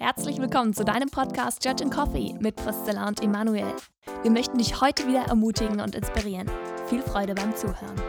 [0.00, 3.74] Herzlich willkommen zu deinem Podcast Judge and Coffee mit Priscilla und Emanuel.
[4.22, 6.48] Wir möchten dich heute wieder ermutigen und inspirieren.
[6.88, 8.00] Viel Freude beim Zuhören.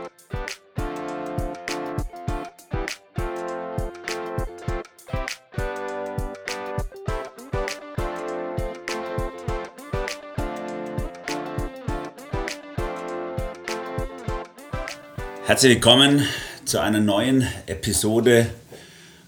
[15.46, 16.28] Herzlich willkommen
[16.66, 18.52] zu einer neuen Episode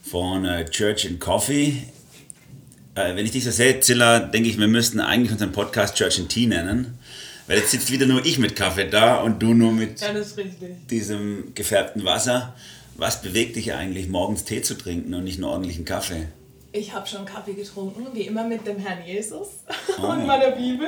[0.04, 1.87] von äh, Church and Coffee.
[2.95, 6.19] Äh, wenn ich dich so sehe, Zilla, denke ich, wir müssten eigentlich unseren Podcast Church
[6.19, 6.97] and Tea nennen.
[7.47, 10.01] Weil jetzt sitzt wieder nur ich mit Kaffee da und du nur mit
[10.89, 12.54] diesem gefärbten Wasser.
[12.95, 16.27] Was bewegt dich eigentlich, morgens Tee zu trinken und nicht nur ordentlichen Kaffee?
[16.71, 19.47] Ich habe schon Kaffee getrunken, wie immer mit dem Herrn Jesus
[19.97, 20.03] Oh.
[20.07, 20.87] und meiner Bibel.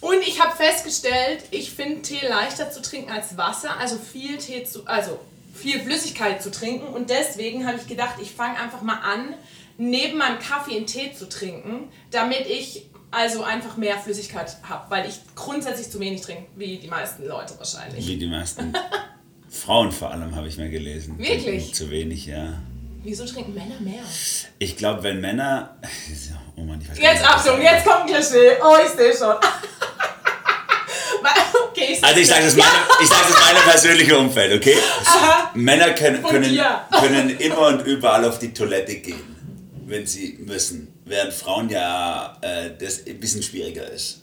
[0.00, 4.64] Und ich habe festgestellt, ich finde Tee leichter zu trinken als Wasser, also viel Tee
[4.64, 5.18] zu, also
[5.52, 6.86] viel Flüssigkeit zu trinken.
[6.86, 9.34] Und deswegen habe ich gedacht, ich fange einfach mal an,
[9.80, 15.08] neben meinem Kaffee einen Tee zu trinken, damit ich also einfach mehr Flüssigkeit habe, weil
[15.08, 18.06] ich grundsätzlich zu wenig trinke, wie die meisten Leute wahrscheinlich.
[18.06, 18.74] Wie die meisten
[19.50, 21.18] Frauen vor allem, habe ich mir gelesen.
[21.18, 21.44] Wirklich?
[21.44, 22.60] Trinken Zu wenig, ja.
[23.02, 24.02] Wieso trinken Männer mehr?
[24.58, 25.76] Ich glaube, wenn Männer.
[26.56, 28.50] Oh Mann, ich weiß Jetzt nicht, Achtung, jetzt kommt ein Klischee.
[28.62, 29.34] Oh, ich sehe schon.
[31.70, 34.76] okay, ich Also ich sage das, meine, ich sag das meine persönliche Umfeld, okay?
[35.54, 36.60] Männer können, können,
[36.90, 39.29] können immer und überall auf die Toilette gehen,
[39.90, 40.88] wenn sie müssen.
[41.04, 44.18] Während Frauen ja äh, das ein bisschen schwieriger ist.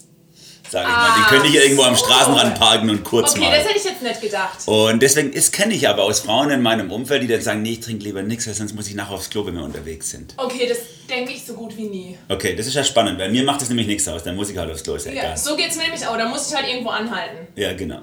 [0.70, 1.16] Sag ich mal.
[1.18, 2.04] Die können nicht irgendwo am so.
[2.04, 3.52] Straßenrand parken und kurz Okay, mal.
[3.52, 4.58] das hätte ich jetzt nicht gedacht.
[4.68, 7.72] Und deswegen das kenne ich aber aus Frauen in meinem Umfeld, die dann sagen, nee,
[7.74, 10.34] ich trinke lieber nichts, weil sonst muss ich nachher aufs Klo, wenn wir unterwegs sind.
[10.36, 12.18] Okay, das denke ich so gut wie nie.
[12.28, 14.58] Okay, das ist ja spannend, weil mir macht das nämlich nichts aus, dann muss ich
[14.58, 15.38] halt aufs Klo, ist ja Ja, egal.
[15.38, 16.18] so geht es mir nämlich auch.
[16.18, 17.48] Da muss ich halt irgendwo anhalten.
[17.56, 18.02] Ja, genau.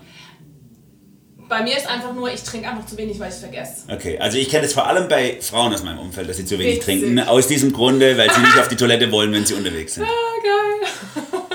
[1.48, 3.82] Bei mir ist einfach nur, ich trinke einfach zu wenig, weil ich es vergesse.
[3.90, 6.58] Okay, also ich kenne das vor allem bei Frauen aus meinem Umfeld, dass sie zu
[6.58, 7.00] wenig Witzig.
[7.00, 7.20] trinken.
[7.20, 10.06] Aus diesem Grunde, weil sie nicht auf die Toilette wollen, wenn sie unterwegs sind.
[10.14, 11.50] Ah, geil.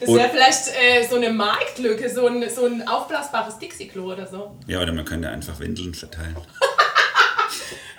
[0.00, 4.56] Das wäre vielleicht äh, so eine Marktlücke, so ein, so ein aufblasbares Dixie-Klo oder so.
[4.68, 6.36] Ja, oder man könnte einfach Windeln verteilen.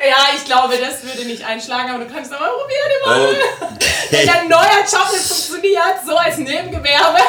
[0.02, 3.10] Ja, ich glaube, das würde nicht einschlagen, aber du kannst doch mal probieren, Oh.
[4.16, 4.26] Emanuel.
[4.26, 7.20] Dein neuer Job das funktioniert, so als Nebengewerbe.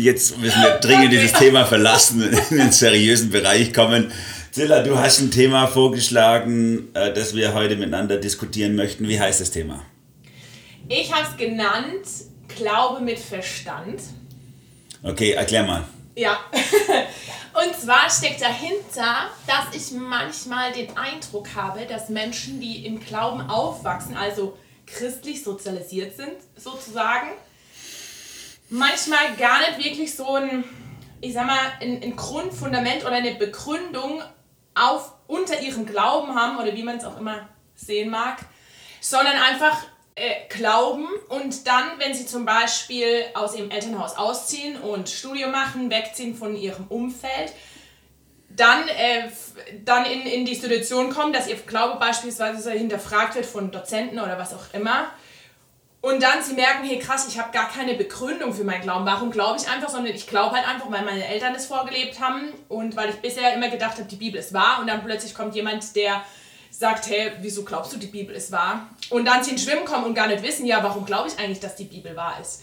[0.00, 4.10] Jetzt müssen wir dringend dieses Thema verlassen und in den seriösen Bereich kommen.
[4.50, 9.06] Zilla, du hast ein Thema vorgeschlagen, äh, das wir heute miteinander diskutieren möchten.
[9.06, 9.84] Wie heißt das Thema?
[10.88, 12.06] Ich habe es genannt,
[12.56, 14.00] Glaube mit Verstand.
[15.02, 15.84] Okay, erklär mal.
[16.16, 16.38] Ja.
[17.52, 23.42] Und zwar steckt dahinter, dass ich manchmal den Eindruck habe, dass Menschen, die im Glauben
[23.42, 24.56] aufwachsen, also
[24.86, 27.28] christlich sozialisiert sind, sozusagen,
[28.70, 30.64] manchmal gar nicht wirklich so ein,
[31.20, 34.22] ich sag mal, ein, ein Grundfundament oder eine Begründung
[34.74, 38.38] auf, unter ihrem Glauben haben oder wie man es auch immer sehen mag,
[39.00, 39.84] sondern einfach
[40.16, 45.90] äh, glauben und dann, wenn sie zum Beispiel aus ihrem Elternhaus ausziehen und Studium machen,
[45.90, 47.52] wegziehen von ihrem Umfeld,
[48.48, 49.30] dann, äh,
[49.84, 54.38] dann in, in die Situation kommen, dass ihr Glaube beispielsweise hinterfragt wird von Dozenten oder
[54.38, 55.10] was auch immer.
[56.02, 59.04] Und dann sie merken, hey krass, ich habe gar keine Begründung für meinen Glauben.
[59.04, 62.48] Warum glaube ich einfach, sondern ich glaube halt einfach, weil meine Eltern es vorgelebt haben
[62.68, 65.54] und weil ich bisher immer gedacht habe, die Bibel ist wahr und dann plötzlich kommt
[65.54, 66.22] jemand, der
[66.70, 68.88] sagt, hey, wieso glaubst du, die Bibel ist wahr?
[69.10, 71.60] Und dann sie ins Schwimmen kommen und gar nicht wissen, ja, warum glaube ich eigentlich,
[71.60, 72.62] dass die Bibel wahr ist?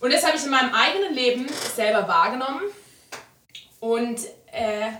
[0.00, 2.60] Und das habe ich in meinem eigenen Leben selber wahrgenommen
[3.80, 4.20] und
[4.52, 4.90] äh,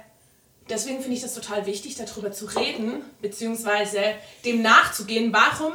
[0.70, 4.00] deswegen finde ich das total wichtig, darüber zu reden, beziehungsweise
[4.46, 5.74] dem nachzugehen, warum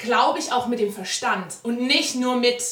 [0.00, 2.62] glaube ich auch mit dem Verstand und nicht nur mit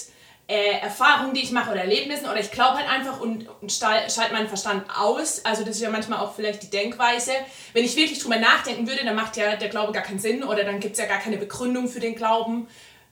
[0.49, 4.33] äh, Erfahrungen, die ich mache oder Erlebnissen oder ich glaube halt einfach und, und schalte
[4.33, 5.45] meinen Verstand aus.
[5.45, 7.33] Also das ist ja manchmal auch vielleicht die Denkweise.
[7.75, 10.65] Wenn ich wirklich drüber nachdenken würde, dann macht ja der Glaube gar keinen Sinn oder
[10.65, 12.67] dann gibt es ja gar keine Begründung für den Glauben.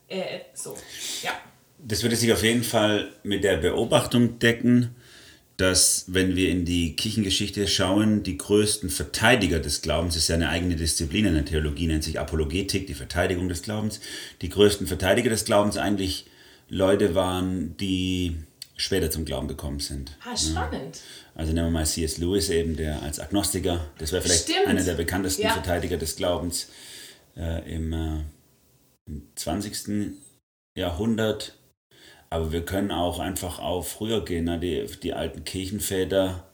[0.08, 0.74] Äh, so,
[1.22, 1.32] ja.
[1.78, 4.95] Das würde sich auf jeden Fall mit der Beobachtung decken,
[5.56, 10.50] dass, wenn wir in die Kirchengeschichte schauen, die größten Verteidiger des Glaubens, ist ja eine
[10.50, 14.00] eigene Disziplin in der Theologie, nennt sich Apologetik, die Verteidigung des Glaubens.
[14.42, 16.26] Die größten Verteidiger des Glaubens eigentlich
[16.68, 18.36] Leute waren, die
[18.76, 20.16] später zum Glauben gekommen sind.
[20.24, 21.00] Ah, spannend.
[21.34, 22.18] Also nehmen wir mal C.S.
[22.18, 24.66] Lewis eben, der als Agnostiker, das wäre vielleicht Stimmt.
[24.66, 25.52] einer der bekanntesten Ja.
[25.52, 26.68] Verteidiger des Glaubens
[27.36, 28.20] äh, im, äh,
[29.06, 30.12] im 20.
[30.76, 31.56] Jahrhundert.
[32.30, 34.58] Aber wir können auch einfach auf früher gehen, ne?
[34.58, 36.44] die, die alten Kirchenväter,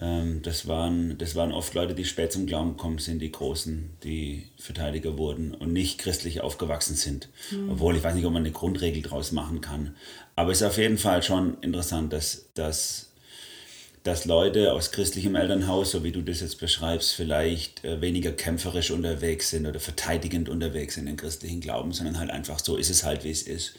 [0.00, 3.90] ähm, das, waren, das waren oft Leute, die spät zum Glauben gekommen sind, die Großen,
[4.02, 7.28] die Verteidiger wurden und nicht christlich aufgewachsen sind.
[7.70, 9.94] Obwohl ich weiß nicht, ob man eine Grundregel draus machen kann.
[10.36, 13.08] Aber es ist auf jeden Fall schon interessant, dass, dass
[14.08, 18.90] dass Leute aus christlichem Elternhaus, so wie du das jetzt beschreibst, vielleicht äh, weniger kämpferisch
[18.90, 23.04] unterwegs sind oder verteidigend unterwegs sind in christlichen Glauben, sondern halt einfach so ist es
[23.04, 23.74] halt, wie es ist.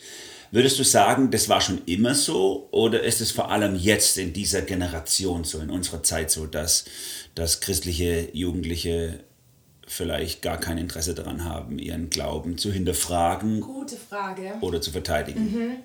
[0.51, 4.33] Würdest du sagen, das war schon immer so oder ist es vor allem jetzt in
[4.33, 6.85] dieser Generation so, in unserer Zeit so, dass,
[7.35, 9.23] dass christliche Jugendliche
[9.85, 13.61] vielleicht gar kein Interesse daran haben, ihren Glauben zu hinterfragen?
[13.61, 14.53] Gute Frage.
[14.61, 15.51] Oder zu verteidigen?
[15.51, 15.75] Mhm.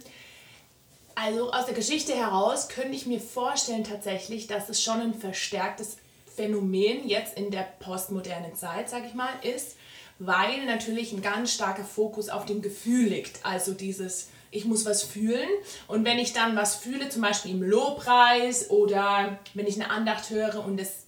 [1.15, 5.99] Also aus der Geschichte heraus könnte ich mir vorstellen tatsächlich, dass es schon ein verstärktes
[6.35, 9.77] Phänomen jetzt in der postmodernen Zeit, sage ich mal, ist,
[10.19, 13.45] weil natürlich ein ganz starker Fokus auf dem Gefühl liegt.
[13.45, 15.49] Also dieses, ich muss was fühlen
[15.89, 20.31] und wenn ich dann was fühle, zum Beispiel im Lobpreis oder wenn ich eine Andacht
[20.31, 21.07] höre und es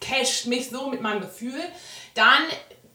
[0.00, 1.60] casht mich so mit meinem Gefühl,
[2.14, 2.42] dann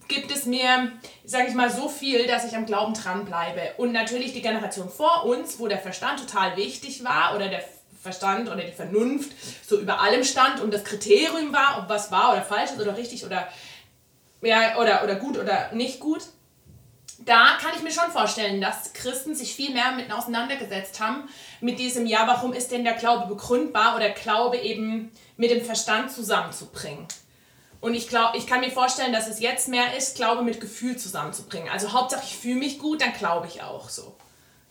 [0.07, 0.91] gibt es mir,
[1.23, 3.75] sage ich mal, so viel, dass ich am Glauben dranbleibe.
[3.77, 7.63] Und natürlich die Generation vor uns, wo der Verstand total wichtig war oder der
[8.01, 9.31] Verstand oder die Vernunft
[9.65, 12.97] so über allem stand und das Kriterium war, ob was wahr oder falsch ist oder
[12.97, 13.47] richtig oder,
[14.41, 16.23] ja, oder, oder gut oder nicht gut.
[17.25, 21.29] Da kann ich mir schon vorstellen, dass Christen sich viel mehr mit auseinandergesetzt haben,
[21.59, 26.11] mit diesem, ja, warum ist denn der Glaube begründbar oder Glaube eben mit dem Verstand
[26.11, 27.07] zusammenzubringen.
[27.79, 30.97] Und ich glaube, ich kann mir vorstellen, dass es jetzt mehr ist, Glaube mit Gefühl
[30.97, 31.69] zusammenzubringen.
[31.69, 34.15] Also Hauptsache ich fühle mich gut, dann glaube ich auch so.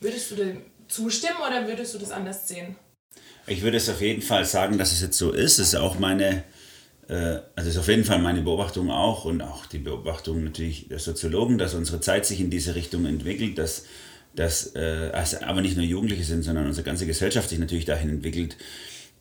[0.01, 2.77] Würdest du dem zustimmen oder würdest du das anders sehen?
[3.47, 5.59] Ich würde es auf jeden Fall sagen, dass es jetzt so ist.
[5.59, 6.45] Es ist auch meine,
[7.15, 11.59] also ist auf jeden Fall meine Beobachtung auch und auch die Beobachtung natürlich der Soziologen,
[11.59, 13.85] dass unsere Zeit sich in diese Richtung entwickelt, dass,
[14.37, 18.11] dass äh, also aber nicht nur Jugendliche sind, sondern unsere ganze Gesellschaft sich natürlich dahin
[18.11, 18.57] entwickelt,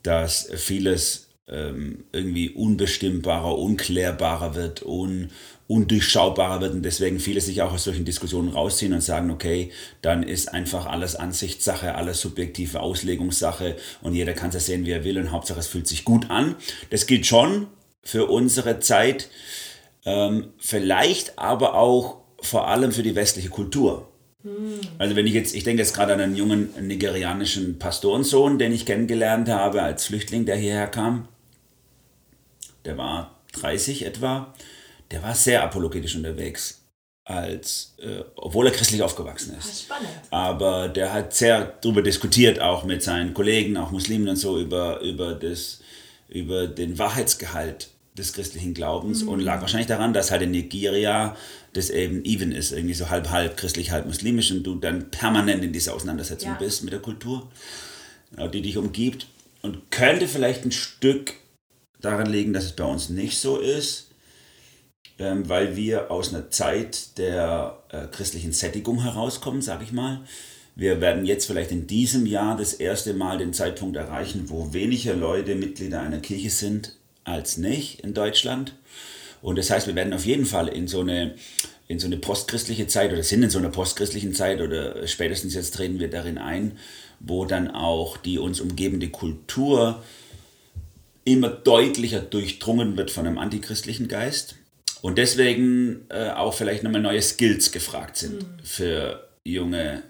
[0.04, 5.30] dass vieles ähm, irgendwie unbestimmbarer, unklärbarer wird, un,
[5.68, 9.72] undurchschaubarer wird und deswegen viele sich auch aus solchen Diskussionen rausziehen und sagen, okay,
[10.04, 15.04] dann ist einfach alles Ansichtssache, alles subjektive Auslegungssache und jeder kann es sehen, wie er
[15.04, 16.56] will und Hauptsache es fühlt sich gut an.
[16.92, 17.68] Das gilt schon
[18.04, 19.30] für unsere Zeit,
[20.06, 24.08] ähm, vielleicht aber auch vor allem für die westliche Kultur.
[24.98, 28.86] Also wenn ich jetzt, ich denke jetzt gerade an einen jungen nigerianischen Pastorensohn, den ich
[28.86, 31.28] kennengelernt habe als Flüchtling, der hierher kam
[32.86, 34.54] der war 30 etwa,
[35.12, 36.82] der war sehr apologetisch unterwegs,
[37.24, 39.84] als, äh, obwohl er christlich aufgewachsen ist.
[39.84, 40.10] Spannend.
[40.32, 45.00] Aber der hat sehr darüber diskutiert, auch mit seinen Kollegen, auch Muslimen und so, über,
[45.02, 45.82] über, das,
[46.30, 49.30] über den Wahrheitsgehalt des christlichen Glaubens mhm.
[49.30, 51.36] und lag wahrscheinlich daran, dass halt in Nigeria
[51.74, 55.64] das eben even ist, irgendwie so halb halb christlich, halb muslimisch und du dann permanent
[55.64, 56.58] in dieser Auseinandersetzung ja.
[56.58, 57.50] bist mit der Kultur,
[58.54, 59.28] die dich umgibt
[59.62, 61.34] und könnte vielleicht ein Stück
[62.02, 64.10] daran liegen, dass es bei uns nicht so ist,
[65.20, 70.22] ähm, weil wir aus einer Zeit der äh, christlichen Sättigung herauskommen, sage ich mal.
[70.76, 75.14] Wir werden jetzt vielleicht in diesem Jahr das erste Mal den Zeitpunkt erreichen, wo weniger
[75.14, 78.74] Leute Mitglieder einer Kirche sind als nicht in Deutschland.
[79.42, 81.36] Und das heißt, wir werden auf jeden Fall in so eine,
[81.88, 85.76] in so eine postchristliche Zeit oder sind in so einer postchristlichen Zeit oder spätestens jetzt
[85.76, 86.78] treten wir darin ein,
[87.20, 90.04] wo dann auch die uns umgebende Kultur
[91.26, 94.56] immer deutlicher durchdrungen wird von einem antichristlichen Geist
[95.02, 98.64] und deswegen äh, auch vielleicht nochmal neue Skills gefragt sind mhm.
[98.64, 100.04] für junge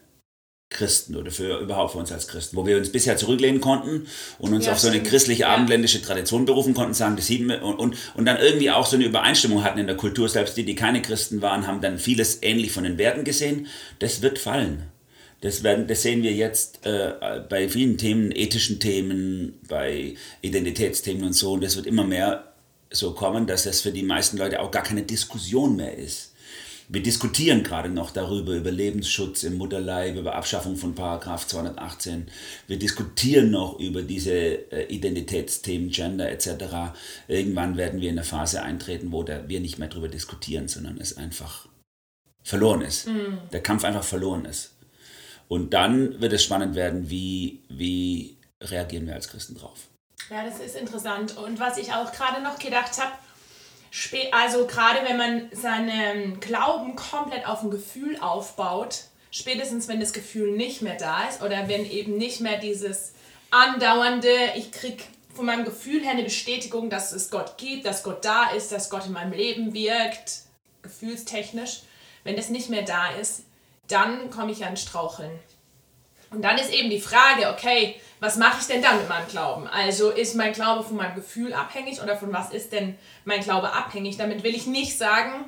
[0.70, 4.06] Christen oder für überhaupt für uns als Christen, wo wir uns bisher zurücklehnen konnten
[4.38, 7.62] und uns ja, auf so eine christliche abendländische Tradition berufen konnten, sagen, das sieht und,
[7.62, 10.76] und, und dann irgendwie auch so eine Übereinstimmung hatten in der Kultur, selbst die, die
[10.76, 13.68] keine Christen waren, haben dann vieles ähnlich von den Werten gesehen.
[13.98, 14.84] Das wird fallen.
[15.42, 17.14] Das, werden, das sehen wir jetzt äh,
[17.50, 21.54] bei vielen Themen, ethischen Themen, bei Identitätsthemen und so.
[21.54, 22.54] Und das wird immer mehr
[22.92, 26.34] so kommen, dass das für die meisten Leute auch gar keine Diskussion mehr ist.
[26.92, 32.32] Wir diskutieren gerade noch darüber, über Lebensschutz im Mutterleib, über Abschaffung von Paragraph 218.
[32.66, 36.98] Wir diskutieren noch über diese äh, Identitätsthemen, Gender etc.
[37.28, 41.16] Irgendwann werden wir in eine Phase eintreten, wo wir nicht mehr darüber diskutieren, sondern es
[41.16, 41.68] einfach
[42.44, 43.08] verloren ist.
[43.08, 43.38] Mm.
[43.52, 44.76] Der Kampf einfach verloren ist.
[45.48, 49.90] Und dann wird es spannend werden, wie, wie reagieren wir als Christen drauf.
[50.32, 51.38] Ja, das ist interessant.
[51.38, 53.12] Und was ich auch gerade noch gedacht habe,
[54.32, 60.52] also gerade wenn man seinen Glauben komplett auf ein Gefühl aufbaut, spätestens wenn das Gefühl
[60.52, 63.14] nicht mehr da ist oder wenn eben nicht mehr dieses
[63.52, 65.04] andauernde, ich krieg
[65.34, 68.90] von meinem Gefühl her eine Bestätigung, dass es Gott gibt, dass Gott da ist, dass
[68.90, 70.42] Gott in meinem Leben wirkt,
[70.82, 71.82] gefühlstechnisch,
[72.24, 73.44] wenn das nicht mehr da ist,
[73.88, 75.32] dann komme ich an Straucheln.
[76.32, 79.68] Und dann ist eben die Frage, okay, was mache ich denn dann mit meinem Glauben?
[79.68, 83.72] Also ist mein Glaube von meinem Gefühl abhängig oder von was ist denn mein Glaube
[83.74, 84.18] abhängig?
[84.18, 85.46] Damit will ich nicht sagen,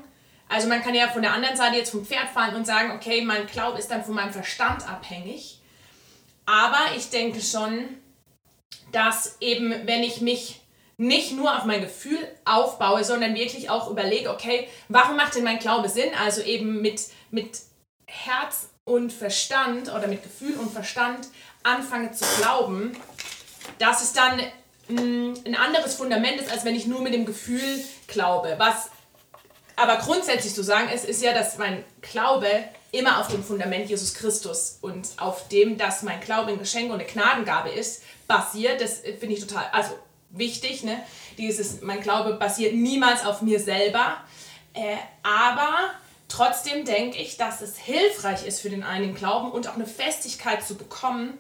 [0.48, 3.22] also man kann ja von der anderen Seite jetzt vom Pferd fallen und sagen, okay,
[3.22, 5.62] mein Glaube ist dann von meinem Verstand abhängig.
[6.46, 7.88] Aber ich denke schon,
[8.92, 10.62] dass eben, wenn ich mich
[10.98, 15.60] nicht nur auf mein Gefühl aufbaue, sondern wirklich auch überlege, okay, warum macht denn mein
[15.60, 16.10] Glaube Sinn?
[16.22, 17.02] Also eben mit,
[17.32, 17.60] mit
[18.06, 21.30] Herz und Verstand oder mit Gefühl und Verstand
[21.64, 22.96] anfange zu glauben,
[23.80, 24.42] dass es dann
[24.88, 28.56] mh, mm, ein anderes Fundament ist, als wenn ich nur mit dem Gefühl glaube.
[28.58, 28.90] Was
[29.76, 32.48] aber grundsätzlich zu sagen ist, ist ja, dass mein Glaube
[32.92, 37.00] immer auf dem Fundament Jesus Christus und auf dem, dass mein Glaube ein Geschenk und
[37.00, 38.82] eine Gnadengabe ist, basiert.
[38.82, 39.98] Das finde ich total, also
[40.30, 40.84] wichtig.
[40.84, 41.02] Ne?
[41.38, 44.18] Dieses, mein Glaube basiert niemals auf mir selber.
[44.74, 45.92] Äh, aber
[46.32, 50.66] trotzdem denke ich, dass es hilfreich ist für den einen Glauben und auch eine Festigkeit
[50.66, 51.34] zu bekommen,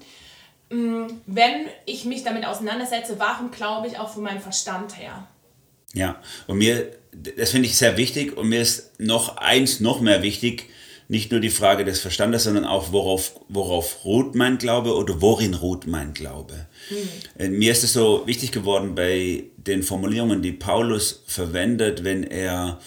[0.69, 5.27] mh, wenn ich mich damit auseinandersetze, warum glaube ich auch von meinem Verstand her.
[5.93, 10.21] Ja, und mir, das finde ich sehr wichtig und mir ist noch eins noch mehr
[10.21, 10.69] wichtig,
[11.07, 15.53] nicht nur die Frage des Verstandes, sondern auch, worauf, worauf ruht mein Glaube oder worin
[15.53, 16.67] ruht mein Glaube.
[17.37, 17.57] Mhm.
[17.57, 22.79] Mir ist es so wichtig geworden bei den Formulierungen, die Paulus verwendet, wenn er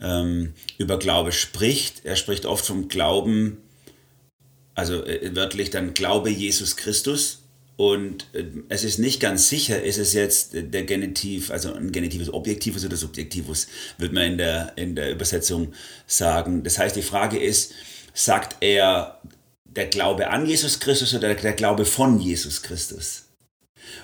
[0.00, 2.04] ähm, über Glaube spricht.
[2.04, 3.58] Er spricht oft vom Glauben,
[4.74, 7.42] also äh, wörtlich dann Glaube Jesus Christus.
[7.76, 12.32] Und äh, es ist nicht ganz sicher, ist es jetzt der Genitiv, also ein Genitives
[12.32, 15.74] Objektivus oder Subjektivus, wird man in der, in der Übersetzung
[16.06, 16.62] sagen.
[16.62, 17.72] Das heißt, die Frage ist,
[18.14, 19.20] sagt er
[19.64, 23.25] der Glaube an Jesus Christus oder der Glaube von Jesus Christus?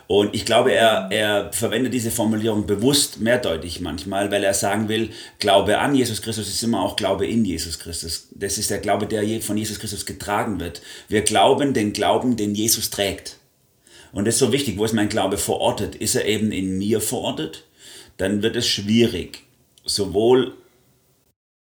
[0.07, 5.11] Und ich glaube, er, er verwendet diese Formulierung bewusst mehrdeutig manchmal, weil er sagen will,
[5.39, 8.29] Glaube an Jesus Christus ist immer auch Glaube in Jesus Christus.
[8.33, 10.83] Das ist der Glaube, der von Jesus Christus getragen wird.
[11.09, 13.37] Wir glauben den Glauben, den Jesus trägt.
[14.13, 15.95] Und das ist so wichtig, wo ist mein Glaube verortet?
[15.95, 17.65] Ist er eben in mir verortet?
[18.19, 19.45] Dann wird es schwierig,
[19.85, 20.55] sowohl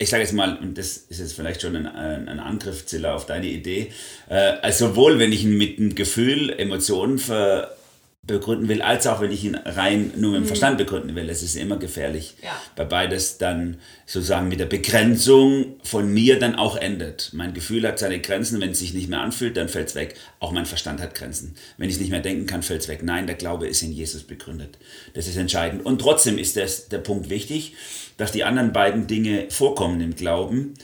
[0.03, 3.27] ich sage jetzt mal, und das ist jetzt vielleicht schon ein, ein Angriff, Zilla, auf
[3.27, 3.93] deine Idee,
[4.29, 7.77] äh, also sowohl wenn ich mit einem Gefühl, Emotionen ver,
[8.25, 10.47] begründen will, als auch wenn ich ihn rein nur mit dem mhm.
[10.47, 11.29] Verstand begründen will.
[11.29, 12.51] Es ist immer gefährlich, ja.
[12.77, 17.31] weil beides dann sozusagen mit der Begrenzung von mir dann auch endet.
[17.33, 20.15] Mein Gefühl hat seine Grenzen, wenn es sich nicht mehr anfühlt, dann fällt es weg.
[20.39, 21.57] Auch mein Verstand hat Grenzen.
[21.79, 23.03] Wenn ich nicht mehr denken kann, fällt es weg.
[23.03, 24.79] Nein, der Glaube ist in Jesus begründet.
[25.15, 25.85] Das ist entscheidend.
[25.85, 27.75] Und trotzdem ist das, der Punkt wichtig,
[28.19, 30.75] dass die anderen beiden Dinge vorkommen im Glauben.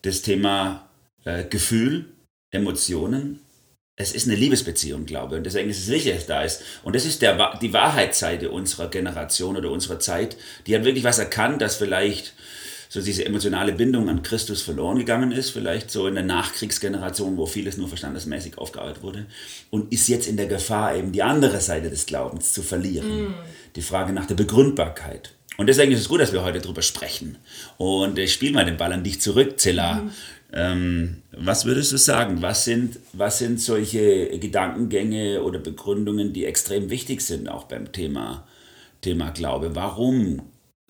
[0.00, 0.88] Das Thema
[1.26, 2.06] äh, Gefühl,
[2.52, 3.40] Emotionen
[3.96, 5.38] es ist eine Liebesbeziehung, glaube ich.
[5.38, 6.62] Und deswegen ist es wichtig, dass es da ist.
[6.84, 10.36] Und das ist der, die Wahrheitsseite unserer Generation oder unserer Zeit.
[10.66, 12.34] Die hat wirklich was erkannt, dass vielleicht
[12.88, 17.46] so diese emotionale Bindung an Christus verloren gegangen ist, vielleicht so in der Nachkriegsgeneration, wo
[17.46, 19.26] vieles nur verstandesmäßig aufgearbeitet wurde,
[19.70, 23.30] und ist jetzt in der Gefahr, eben die andere Seite des Glaubens zu verlieren.
[23.30, 23.34] Mm.
[23.74, 25.32] Die Frage nach der Begründbarkeit.
[25.56, 27.38] Und deswegen ist es gut, dass wir heute darüber sprechen.
[27.76, 29.94] Und ich spiele mal den Ball an dich zurück, Zilla.
[29.94, 30.10] Mm.
[30.52, 32.40] Ähm, was würdest du sagen?
[32.42, 38.46] Was sind, was sind solche Gedankengänge oder Begründungen, die extrem wichtig sind, auch beim Thema,
[39.00, 39.74] Thema Glaube?
[39.74, 40.42] Warum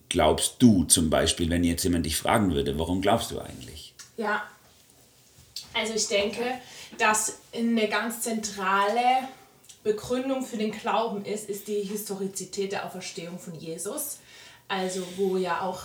[0.08, 3.94] glaubst du zum Beispiel, wenn jetzt jemand dich fragen würde, warum glaubst du eigentlich?
[4.16, 4.44] Ja,
[5.74, 6.42] also ich denke,
[6.98, 9.28] dass eine ganz zentrale
[9.82, 14.18] Begründung für den Glauben ist, ist die Historizität der Auferstehung von Jesus.
[14.68, 15.82] Also wo ja auch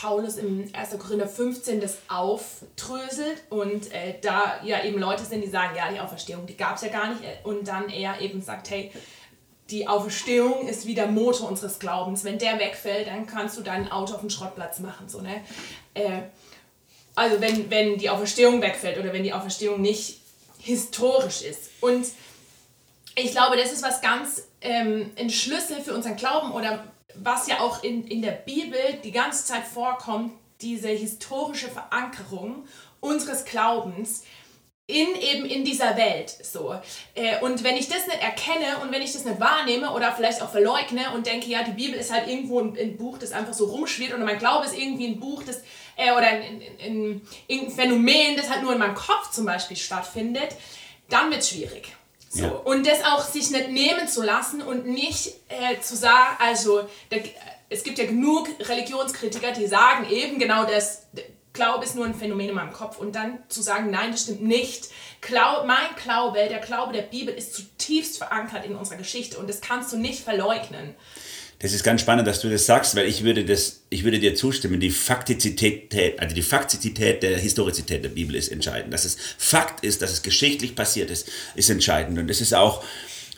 [0.00, 0.98] Paulus im 1.
[0.98, 5.98] Korinther 15 das aufdröselt und äh, da ja eben Leute sind, die sagen, ja, die
[5.98, 8.92] Auferstehung, die gab es ja gar nicht und dann er eben sagt, hey,
[9.70, 12.24] die Auferstehung ist wie der Motor unseres Glaubens.
[12.24, 15.08] Wenn der wegfällt, dann kannst du dein Auto auf den Schrottplatz machen.
[15.08, 15.42] So, ne?
[15.94, 16.22] Äh,
[17.14, 20.20] also wenn, wenn die Auferstehung wegfällt oder wenn die Auferstehung nicht
[20.58, 21.70] historisch ist.
[21.80, 22.06] Und
[23.16, 26.84] ich glaube, das ist was ganz ähm, ein Schlüssel für unseren Glauben oder
[27.22, 32.66] was ja auch in, in der Bibel die ganze Zeit vorkommt, diese historische Verankerung
[33.00, 34.24] unseres Glaubens
[34.90, 36.74] in eben in dieser Welt so.
[37.14, 40.40] Äh, und wenn ich das nicht erkenne und wenn ich das nicht wahrnehme oder vielleicht
[40.40, 43.52] auch verleugne und denke ja die Bibel ist halt irgendwo ein, ein Buch das einfach
[43.52, 45.62] so rumschwirrt oder mein Glaube ist irgendwie ein Buch das
[45.96, 47.20] äh, oder ein, ein,
[47.50, 50.56] ein, Phänomen das halt nur in meinem Kopf zum Beispiel stattfindet
[51.10, 51.94] dann wird es schwierig
[52.28, 52.42] so.
[52.42, 52.50] Ja.
[52.50, 57.22] Und das auch sich nicht nehmen zu lassen und nicht äh, zu sagen, also der,
[57.70, 61.06] es gibt ja genug Religionskritiker, die sagen eben genau das,
[61.52, 64.42] Glaube ist nur ein Phänomen in meinem Kopf und dann zu sagen, nein, das stimmt
[64.42, 64.88] nicht.
[65.20, 69.60] Glaub, mein Glaube, der Glaube der Bibel ist zutiefst verankert in unserer Geschichte und das
[69.60, 70.94] kannst du nicht verleugnen.
[71.60, 74.36] Das ist ganz spannend, dass du das sagst, weil ich würde, das, ich würde dir
[74.36, 78.94] zustimmen, die Faktizität, also die Faktizität der Historizität der Bibel ist entscheidend.
[78.94, 82.16] Dass es Fakt ist, dass es geschichtlich passiert ist, ist entscheidend.
[82.18, 82.84] Und das ist auch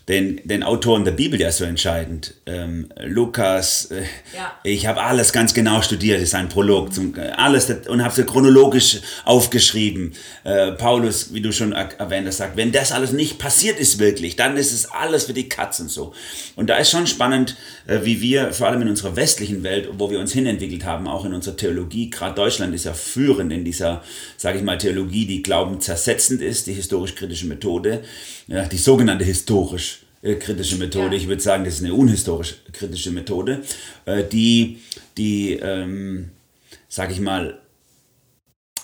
[0.08, 2.34] den, den Autoren der Bibel ja so entscheidend.
[2.46, 4.02] Ähm, Lukas, äh,
[4.36, 4.52] Ja.
[4.64, 8.98] ich habe alles ganz genau studiert, ist ein Prolog, zum, alles und habe es chronologisch
[9.24, 10.12] aufgeschrieben.
[10.44, 13.98] Äh, Paulus, wie du schon er- erwähnt hast, sagt, wenn das alles nicht passiert ist
[13.98, 16.12] wirklich, dann ist es alles für die Katzen so.
[16.56, 20.10] Und da ist schon spannend, äh, wie wir, vor allem in unserer westlichen Welt, wo
[20.10, 24.02] wir uns hinentwickelt haben, auch in unserer Theologie, gerade Deutschland ist ja führend in dieser,
[24.36, 28.02] sage ich mal, Theologie, die Glauben zersetzend ist, die historisch-kritische Methode,
[28.48, 31.16] ja, die sogenannte historisch äh, kritische Methode.
[31.16, 31.22] Ja.
[31.22, 33.62] Ich würde sagen, das ist eine unhistorisch kritische Methode,
[34.04, 34.80] äh, die,
[35.16, 36.30] die ähm,
[36.88, 37.58] sage ich mal,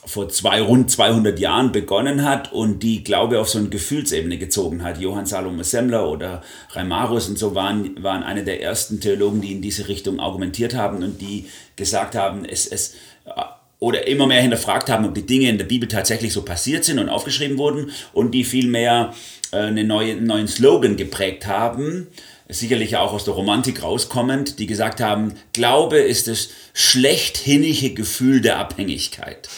[0.07, 4.85] vor zwei, rund 200 Jahren begonnen hat und die Glaube auf so eine Gefühlsebene gezogen
[4.85, 5.01] hat.
[5.01, 9.63] Johann Salome Semmler oder Reimarus und so waren, waren eine der ersten Theologen, die in
[9.63, 12.95] diese Richtung argumentiert haben und die gesagt haben, es, es
[13.79, 16.99] oder immer mehr hinterfragt haben, ob die Dinge in der Bibel tatsächlich so passiert sind
[16.99, 19.13] und aufgeschrieben wurden und die vielmehr äh,
[19.53, 22.09] eine neue, einen neuen Slogan geprägt haben,
[22.49, 28.59] sicherlich auch aus der Romantik rauskommend, die gesagt haben, Glaube ist das schlechthinnige Gefühl der
[28.59, 29.49] Abhängigkeit.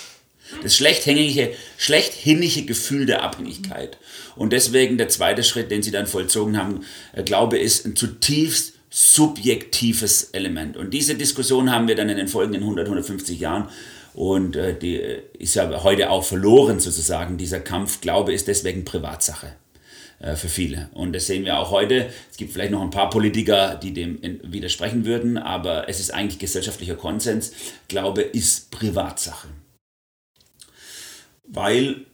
[0.62, 3.98] Das schlechthängige, schlechthinnige Gefühl der Abhängigkeit.
[4.34, 8.74] Und deswegen der zweite Schritt, den sie dann vollzogen haben, äh, Glaube ist ein zutiefst
[8.90, 10.76] subjektives Element.
[10.76, 13.68] Und diese Diskussion haben wir dann in den folgenden 100, 150 Jahren
[14.14, 17.36] und äh, die äh, ist ja heute auch verloren sozusagen.
[17.36, 19.67] Dieser Kampf, Glaube ist deswegen Privatsache äh,
[20.20, 20.88] für viele.
[20.94, 22.10] Und das sehen wir auch heute.
[22.30, 26.40] Es gibt vielleicht noch ein paar Politiker, die dem widersprechen würden, aber es ist eigentlich
[26.40, 27.52] gesellschaftlicher Konsens.
[27.86, 29.48] Glaube ist Privatsache.
[31.46, 32.06] Weil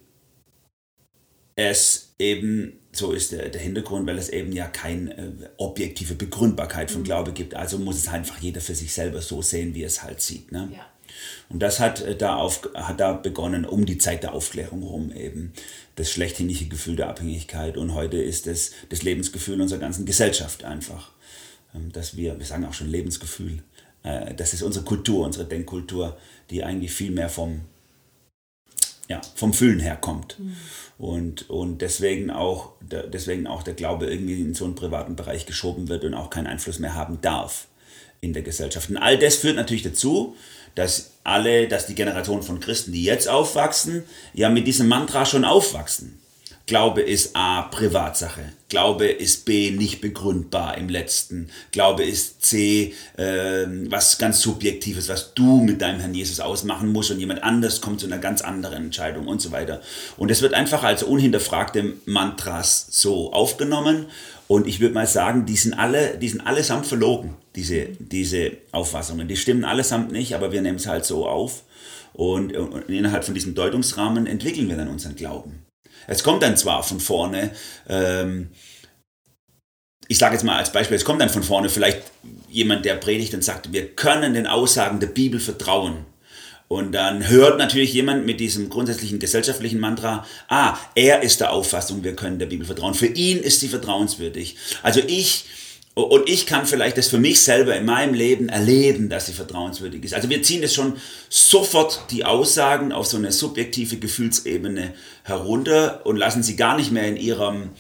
[1.56, 6.90] es eben, so ist der, der Hintergrund, weil es eben ja keine äh, objektive Begründbarkeit
[6.90, 7.54] von Glaube gibt.
[7.54, 10.52] Also muss es einfach jeder für sich selber so sehen, wie es halt sieht.
[10.52, 10.68] Ne?
[10.72, 10.86] Ja.
[11.48, 15.12] Und das hat äh, da, auf, hat da begonnen, um die Zeit der Aufklärung rum
[15.12, 15.52] eben,
[15.96, 17.76] das schlechthinnige Gefühl der Abhängigkeit.
[17.76, 21.12] Und heute ist es das Lebensgefühl unserer ganzen Gesellschaft einfach.
[21.74, 23.62] Ähm, Dass wir, wir sagen auch schon Lebensgefühl,
[24.02, 26.16] äh, das ist unsere Kultur, unsere Denkkultur,
[26.50, 27.62] die eigentlich viel mehr vom,
[29.08, 30.38] ja, vom Fühlen herkommt.
[30.98, 35.88] Und, und deswegen, auch, deswegen auch der Glaube irgendwie in so einen privaten Bereich geschoben
[35.88, 37.66] wird und auch keinen Einfluss mehr haben darf
[38.20, 38.90] in der Gesellschaft.
[38.90, 40.36] Und all das führt natürlich dazu,
[40.74, 45.44] dass alle, dass die Generation von Christen, die jetzt aufwachsen, ja mit diesem Mantra schon
[45.44, 46.20] aufwachsen.
[46.66, 48.40] Glaube ist A, Privatsache.
[48.70, 51.50] Glaube ist B, nicht begründbar im letzten.
[51.72, 57.10] Glaube ist C, äh, was ganz Subjektives, was du mit deinem Herrn Jesus ausmachen musst
[57.10, 59.82] und jemand anders kommt zu einer ganz anderen Entscheidung und so weiter.
[60.16, 64.06] Und es wird einfach als unhinterfragte Mantras so aufgenommen
[64.48, 69.28] und ich würde mal sagen, die sind alle, die sind allesamt verlogen, diese, diese Auffassungen.
[69.28, 71.62] Die stimmen allesamt nicht, aber wir nehmen es halt so auf.
[72.12, 75.64] Und, und innerhalb von diesem Deutungsrahmen entwickeln wir dann unseren Glauben.
[76.06, 77.50] Es kommt dann zwar von vorne,
[77.88, 78.50] ähm,
[80.06, 82.02] ich sage jetzt mal als Beispiel, es kommt dann von vorne vielleicht
[82.48, 86.04] jemand, der predigt und sagt, wir können den Aussagen der Bibel vertrauen.
[86.68, 92.04] Und dann hört natürlich jemand mit diesem grundsätzlichen gesellschaftlichen Mantra, ah, er ist der Auffassung,
[92.04, 92.94] wir können der Bibel vertrauen.
[92.94, 94.56] Für ihn ist sie vertrauenswürdig.
[94.82, 95.44] Also ich,
[95.94, 100.02] und ich kann vielleicht das für mich selber in meinem Leben erleben, dass sie vertrauenswürdig
[100.02, 100.14] ist.
[100.14, 100.94] Also wir ziehen das schon
[101.28, 107.06] sofort die Aussagen auf so eine subjektive Gefühlsebene herunter und lassen sie gar nicht mehr
[107.06, 107.70] in ihrem,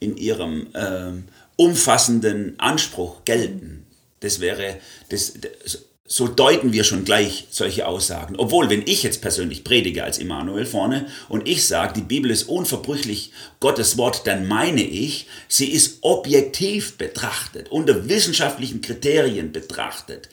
[0.00, 1.24] in ihrem ähm,
[1.56, 3.84] umfassenden Anspruch gelten.
[4.20, 4.78] Das wäre,
[5.10, 8.34] das, das, so deuten wir schon gleich solche Aussagen.
[8.36, 12.44] Obwohl, wenn ich jetzt persönlich predige als Immanuel vorne und ich sage, die Bibel ist
[12.44, 20.30] unverbrüchlich Gottes Wort, dann meine ich, sie ist objektiv betrachtet, unter wissenschaftlichen Kriterien betrachtet,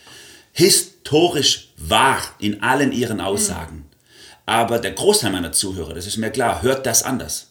[0.54, 3.86] historisch wahr in allen ihren Aussagen.
[4.46, 7.48] Aber der Großteil meiner Zuhörer, das ist mir klar, hört das anders.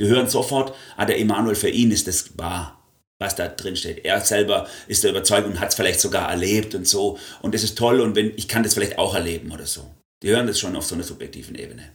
[0.00, 2.79] Die hören sofort, ah, der Immanuel, für ihn ist das wahr
[3.20, 4.04] was da drin steht.
[4.04, 7.18] Er selber ist der Überzeugung und hat es vielleicht sogar erlebt und so.
[7.42, 9.88] Und das ist toll und wenn, ich kann das vielleicht auch erleben oder so.
[10.22, 11.92] Die hören das schon auf so einer subjektiven Ebene.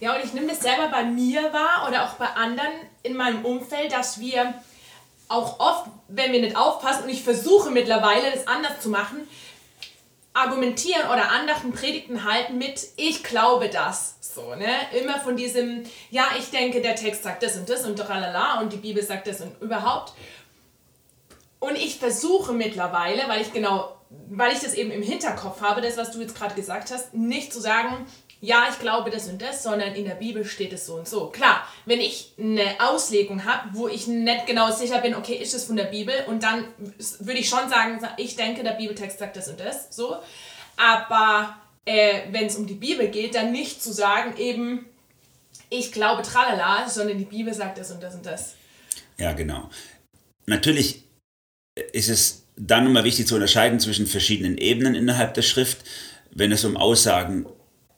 [0.00, 2.72] Ja, und ich nehme das selber bei mir wahr oder auch bei anderen
[3.04, 4.52] in meinem Umfeld, dass wir
[5.28, 9.26] auch oft, wenn wir nicht aufpassen, und ich versuche mittlerweile das anders zu machen,
[10.32, 14.16] argumentieren oder Andachten, Predigten halten mit, ich glaube das.
[14.20, 14.66] So, ne?
[15.00, 18.72] Immer von diesem, ja, ich denke, der Text sagt das und das und tralala und
[18.72, 20.12] die Bibel sagt das und überhaupt.
[21.64, 23.96] Und ich versuche mittlerweile, weil ich genau,
[24.28, 27.54] weil ich das eben im Hinterkopf habe, das, was du jetzt gerade gesagt hast, nicht
[27.54, 28.04] zu sagen,
[28.42, 31.30] ja, ich glaube das und das, sondern in der Bibel steht es so und so.
[31.30, 35.64] Klar, wenn ich eine Auslegung habe, wo ich nicht genau sicher bin, okay, ist es
[35.64, 36.66] von der Bibel, und dann
[37.20, 40.18] würde ich schon sagen, ich denke, der Bibeltext sagt das und das, so.
[40.76, 44.84] Aber äh, wenn es um die Bibel geht, dann nicht zu sagen, eben,
[45.70, 48.54] ich glaube tralala, sondern die Bibel sagt das und das und das.
[49.16, 49.70] Ja, genau.
[50.44, 51.03] natürlich
[51.92, 55.78] ist es dann nochmal wichtig zu unterscheiden zwischen verschiedenen Ebenen innerhalb der Schrift,
[56.30, 57.46] wenn es um Aussagen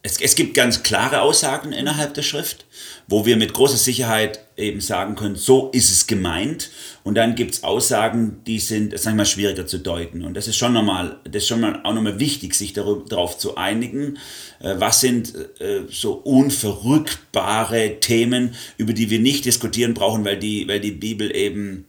[0.06, 2.64] es, es gibt ganz klare Aussagen innerhalb der Schrift,
[3.08, 6.70] wo wir mit großer Sicherheit eben sagen können, so ist es gemeint.
[7.02, 10.24] Und dann gibt es Aussagen, die sind, sag ich mal, schwieriger zu deuten.
[10.24, 13.56] Und das ist schon nochmal, das ist schon mal auch nochmal wichtig, sich darauf zu
[13.56, 14.18] einigen,
[14.60, 20.68] äh, was sind äh, so unverrückbare Themen, über die wir nicht diskutieren brauchen, weil die,
[20.68, 21.85] weil die Bibel eben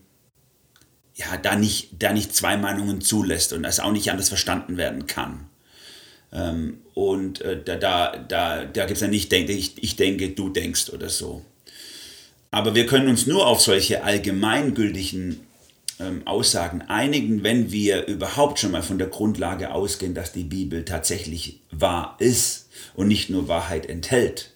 [1.18, 5.06] ja, da nicht, da nicht zwei Meinungen zulässt und das auch nicht anders verstanden werden
[5.06, 5.46] kann.
[6.32, 10.30] Ähm, und äh, da, da, da, da gibt es ja nicht, denke ich, ich denke,
[10.30, 11.44] du denkst oder so.
[12.50, 15.40] Aber wir können uns nur auf solche allgemeingültigen
[15.98, 20.84] ähm, Aussagen einigen, wenn wir überhaupt schon mal von der Grundlage ausgehen, dass die Bibel
[20.84, 24.52] tatsächlich wahr ist und nicht nur Wahrheit enthält.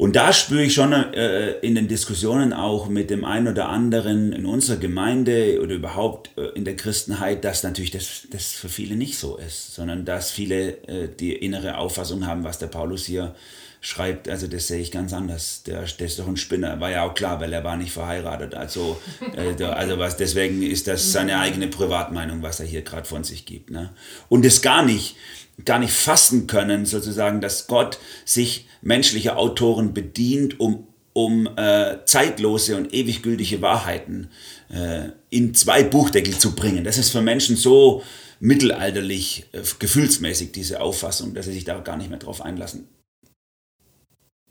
[0.00, 4.32] Und da spüre ich schon äh, in den Diskussionen auch mit dem einen oder anderen
[4.32, 8.96] in unserer Gemeinde oder überhaupt äh, in der Christenheit, dass natürlich das, das für viele
[8.96, 13.34] nicht so ist, sondern dass viele äh, die innere Auffassung haben, was der Paulus hier
[13.80, 15.62] schreibt, also das sehe ich ganz anders.
[15.62, 18.54] Der, der ist doch ein Spinner, war ja auch klar, weil er war nicht verheiratet.
[18.54, 19.00] Also,
[19.36, 23.46] äh, also was, deswegen ist das seine eigene Privatmeinung, was er hier gerade von sich
[23.46, 23.70] gibt.
[23.70, 23.90] Ne?
[24.28, 25.16] Und das gar nicht,
[25.64, 32.76] gar nicht fassen können, sozusagen, dass Gott sich menschlicher Autoren bedient, um, um äh, zeitlose
[32.76, 34.28] und ewig gültige Wahrheiten
[34.68, 36.84] äh, in zwei Buchdeckel zu bringen.
[36.84, 38.02] Das ist für Menschen so
[38.40, 42.86] mittelalterlich, äh, gefühlsmäßig, diese Auffassung, dass sie sich da gar nicht mehr drauf einlassen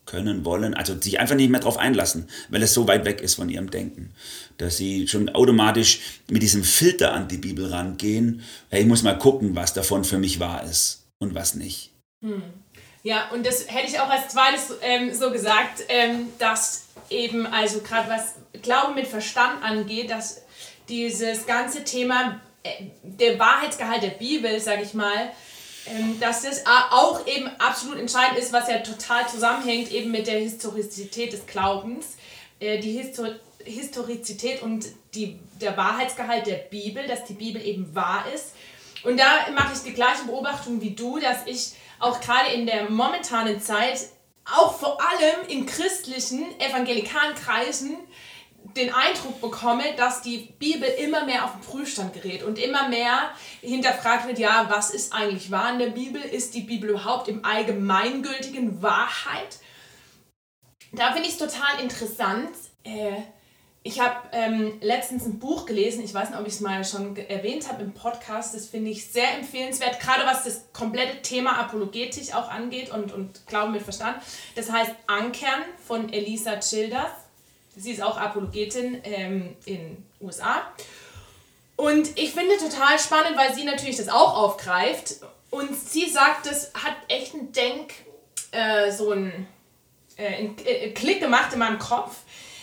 [0.09, 3.35] können, wollen, also sich einfach nicht mehr drauf einlassen, weil es so weit weg ist
[3.35, 4.13] von ihrem Denken,
[4.57, 9.17] dass sie schon automatisch mit diesem Filter an die Bibel rangehen, hey, ich muss mal
[9.17, 11.91] gucken, was davon für mich wahr ist und was nicht.
[12.23, 12.41] Hm.
[13.03, 17.79] Ja, und das hätte ich auch als zweites ähm, so gesagt, ähm, dass eben, also
[17.81, 20.41] gerade was Glauben mit Verstand angeht, dass
[20.89, 25.31] dieses ganze Thema, äh, der Wahrheitsgehalt der Bibel, sage ich mal,
[26.19, 31.33] dass das auch eben absolut entscheidend ist, was ja total zusammenhängt eben mit der Historizität
[31.33, 32.17] des Glaubens.
[32.59, 33.29] Äh, die Histor
[33.65, 38.55] Historizität und die, der Wahrheitsgehalt der Bibel, dass die Bibel eben wahr ist.
[39.03, 42.89] Und da mache ich die gleiche Beobachtung wie du, dass ich auch gerade in der
[42.89, 44.07] momentanen Zeit,
[44.45, 47.97] auch vor allem in christlichen, evangelikalen Kreisen,
[48.75, 53.29] den Eindruck bekomme, dass die Bibel immer mehr auf den Prüfstand gerät und immer mehr
[53.61, 56.21] hinterfragt wird, ja, was ist eigentlich wahr in der Bibel?
[56.21, 59.59] Ist die Bibel überhaupt im allgemeingültigen Wahrheit?
[60.91, 62.49] Da finde ich es total interessant.
[62.83, 63.21] Äh,
[63.81, 67.15] ich habe ähm, letztens ein Buch gelesen, ich weiß nicht, ob ich es mal schon
[67.15, 72.35] erwähnt habe im Podcast, das finde ich sehr empfehlenswert, gerade was das komplette Thema Apologetik
[72.35, 74.17] auch angeht und, und Glauben mit Verstand.
[74.55, 77.11] Das heißt Ankern von Elisa Childers.
[77.79, 80.61] Sie ist auch Apologetin ähm, in USA.
[81.75, 85.15] Und ich finde total spannend, weil sie natürlich das auch aufgreift.
[85.49, 87.93] Und sie sagt, das hat echt einen Denk,
[88.51, 89.47] äh, so einen,
[90.17, 92.17] äh, einen äh, Klick gemacht in meinem Kopf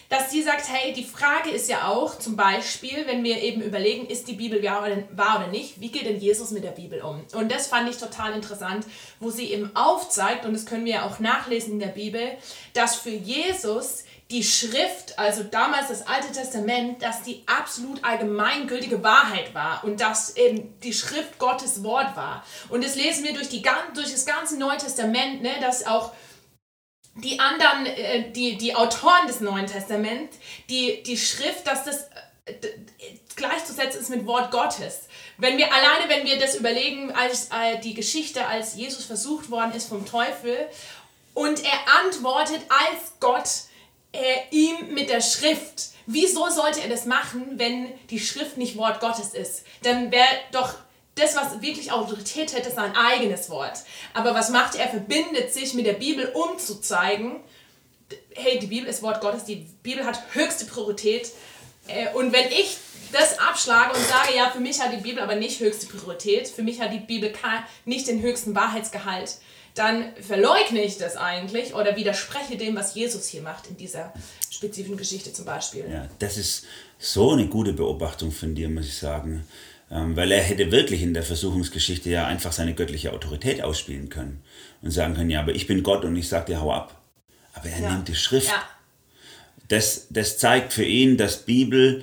[0.09, 4.07] dass sie sagt, hey, die Frage ist ja auch zum Beispiel, wenn wir eben überlegen,
[4.07, 7.25] ist die Bibel wahr oder nicht, wie geht denn Jesus mit der Bibel um?
[7.33, 8.87] Und das fand ich total interessant,
[9.19, 12.37] wo sie eben aufzeigt, und das können wir ja auch nachlesen in der Bibel,
[12.73, 19.55] dass für Jesus die Schrift, also damals das Alte Testament, dass die absolut allgemeingültige Wahrheit
[19.55, 22.45] war und dass eben die Schrift Gottes Wort war.
[22.69, 23.63] Und das lesen wir durch, die,
[23.95, 26.13] durch das ganze Neue Testament, ne, dass auch
[27.15, 30.37] die anderen, äh, die, die Autoren des Neuen Testaments,
[30.69, 32.09] die, die Schrift, dass das
[32.47, 32.55] äh,
[33.37, 35.09] gleichzusetzen ist mit Wort Gottes.
[35.39, 39.73] Wenn wir alleine, wenn wir das überlegen, als äh, die Geschichte, als Jesus versucht worden
[39.73, 40.69] ist vom Teufel
[41.33, 43.49] und er antwortet als Gott
[44.17, 45.91] äh, ihm mit der Schrift.
[46.07, 49.65] Wieso sollte er das machen, wenn die Schrift nicht Wort Gottes ist?
[49.83, 50.75] Dann wäre doch
[51.17, 53.79] das, was wirklich Autorität hätte, sein eigenes Wort.
[54.15, 54.85] Aber was macht er?
[54.85, 57.41] Er verbindet sich mit der Bibel, um zu zeigen,
[58.35, 61.33] hey, die Bibel ist Wort Gottes, die Bibel hat höchste Priorität.
[61.89, 62.77] Äh, und wenn ich
[63.13, 66.63] das abschlage und sage, ja, für mich hat die Bibel aber nicht höchste Priorität, für
[66.63, 67.33] mich hat die Bibel
[67.85, 69.39] nicht den höchsten Wahrheitsgehalt,
[69.77, 74.13] dann verleugne ich das eigentlich oder widerspreche dem, was Jesus hier macht in dieser
[74.51, 75.85] spezifischen Geschichte zum Beispiel.
[75.91, 76.65] Ja, das ist
[76.99, 79.47] so eine gute Beobachtung von dir, muss ich sagen.
[79.89, 84.43] Ähm, weil er hätte wirklich in der Versuchungsgeschichte ja einfach seine göttliche Autorität ausspielen können
[84.83, 87.01] und sagen können, ja, aber ich bin Gott und ich sage dir, hau ab.
[87.53, 87.93] Aber er ja.
[87.93, 88.49] nimmt die Schrift.
[88.49, 88.65] Ja.
[89.69, 92.03] Das, das zeigt für ihn, dass Bibel,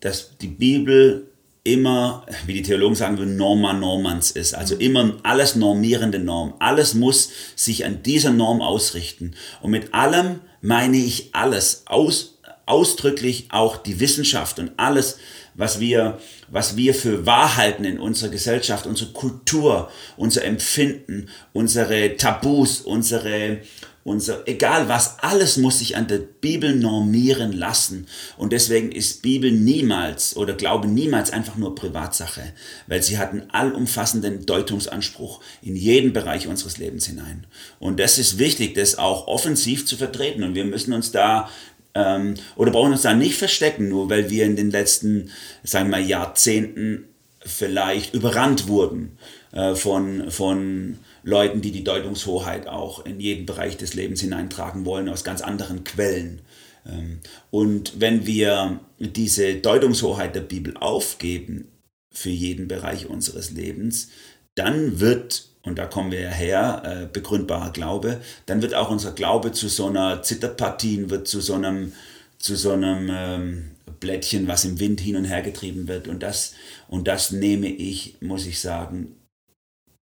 [0.00, 1.31] dass die Bibel
[1.64, 4.54] immer, wie die Theologen sagen würden, Norma Normans ist.
[4.54, 4.80] Also mhm.
[4.80, 6.54] immer alles normierende Norm.
[6.58, 9.34] Alles muss sich an dieser Norm ausrichten.
[9.60, 11.84] Und mit allem meine ich alles.
[11.86, 15.18] Aus, ausdrücklich auch die Wissenschaft und alles,
[15.54, 22.16] was wir, was wir für wahr halten in unserer Gesellschaft, unsere Kultur, unser Empfinden, unsere
[22.16, 23.60] Tabus, unsere,
[24.04, 28.06] unser, egal was, alles muss sich an der Bibel normieren lassen.
[28.36, 32.42] Und deswegen ist Bibel niemals oder Glaube niemals einfach nur Privatsache,
[32.88, 37.46] weil sie hat einen allumfassenden Deutungsanspruch in jeden Bereich unseres Lebens hinein.
[37.78, 40.42] Und das ist wichtig, das auch offensiv zu vertreten.
[40.42, 41.48] Und wir müssen uns da
[41.94, 45.30] ähm, oder brauchen uns da nicht verstecken, nur weil wir in den letzten,
[45.62, 47.04] sagen wir mal, Jahrzehnten
[47.44, 49.18] vielleicht überrannt wurden
[49.52, 55.08] äh, von, von Leuten, die die Deutungshoheit auch in jeden Bereich des Lebens hineintragen wollen,
[55.08, 56.40] aus ganz anderen Quellen.
[56.86, 61.68] Ähm, und wenn wir diese Deutungshoheit der Bibel aufgeben
[62.10, 64.08] für jeden Bereich unseres Lebens,
[64.54, 69.12] dann wird, und da kommen wir ja her, äh, begründbarer Glaube, dann wird auch unser
[69.12, 71.92] Glaube zu so einer Zitterpartie, wird zu so einem,
[72.38, 76.08] zu so einem ähm, Blättchen, was im Wind hin und her getrieben wird.
[76.08, 76.54] Und das,
[76.88, 79.14] und das nehme ich, muss ich sagen,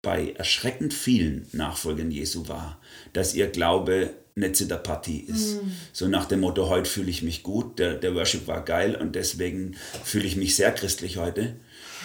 [0.03, 2.81] bei erschreckend vielen Nachfolgern Jesu war,
[3.13, 5.63] dass ihr Glaube eine Zitterpartie ist.
[5.63, 5.73] Mm.
[5.93, 9.15] So nach dem Motto, heute fühle ich mich gut, der, der Worship war geil und
[9.15, 11.57] deswegen fühle ich mich sehr christlich heute.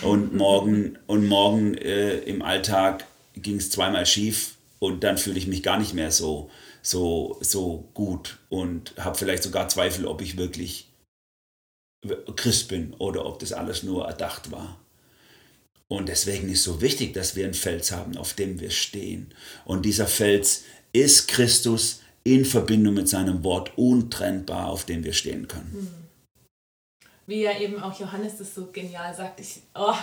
[0.02, 3.06] Und morgen, und morgen äh, im Alltag
[3.36, 6.50] ging es zweimal schief und dann fühle ich mich gar nicht mehr so,
[6.82, 10.90] so, so gut und habe vielleicht sogar Zweifel, ob ich wirklich
[12.36, 14.80] Christ bin oder ob das alles nur erdacht war.
[15.88, 19.34] Und deswegen ist so wichtig, dass wir einen Fels haben, auf dem wir stehen.
[19.66, 25.48] Und dieser Fels ist Christus in Verbindung mit seinem Wort untrennbar, auf dem wir stehen
[25.48, 25.72] können.
[25.74, 26.06] Hm.
[27.28, 29.40] Wie ja eben auch Johannes das so genial sagt.
[29.40, 29.96] Ich, oh,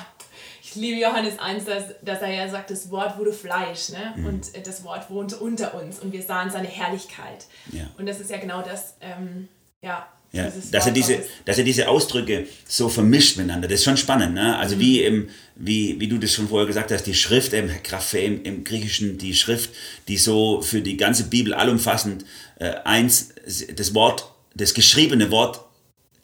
[0.61, 4.15] ich liebe Johannes 1, dass, dass er ja sagt, das Wort wurde Fleisch ne?
[4.17, 4.27] Mhm.
[4.27, 7.47] und das Wort wohnte unter uns und wir sahen seine Herrlichkeit.
[7.71, 7.85] Ja.
[7.97, 9.49] Und das ist ja genau das, ähm,
[9.83, 13.99] ja, ja, dass er, diese, dass er diese Ausdrücke so vermischt miteinander, das ist schon
[13.99, 14.33] spannend.
[14.33, 14.57] Ne?
[14.57, 14.81] Also mhm.
[14.81, 18.43] wie, im, wie, wie du das schon vorher gesagt hast, die Schrift, im Graphe im,
[18.43, 19.71] im Griechischen, die Schrift,
[20.09, 22.25] die so für die ganze Bibel allumfassend
[22.59, 23.35] äh, eins,
[23.77, 25.61] das Wort, das geschriebene Wort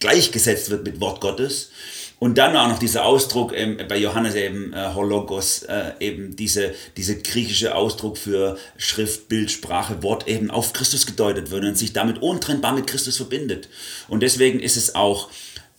[0.01, 1.71] gleichgesetzt wird mit Wort Gottes
[2.19, 6.75] und dann auch noch dieser Ausdruck ähm, bei Johannes eben äh, Hologos, äh, eben diese,
[6.97, 11.93] diese griechische Ausdruck für Schrift, Bild, Sprache, Wort eben auf Christus gedeutet wird und sich
[11.93, 13.69] damit untrennbar mit Christus verbindet.
[14.09, 15.31] Und deswegen ist es auch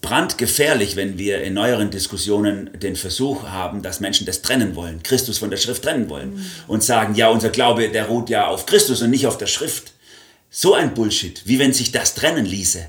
[0.01, 5.39] brandgefährlich, wenn wir in neueren Diskussionen den Versuch haben, dass Menschen das trennen wollen, Christus
[5.39, 6.45] von der Schrift trennen wollen mhm.
[6.67, 9.91] und sagen, ja, unser Glaube, der ruht ja auf Christus und nicht auf der Schrift.
[10.49, 12.85] So ein Bullshit, wie wenn sich das trennen ließe.